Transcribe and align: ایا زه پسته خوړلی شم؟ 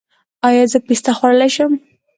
ایا 0.47 0.63
زه 0.71 0.79
پسته 0.87 1.11
خوړلی 1.17 1.49
شم؟ 1.55 1.71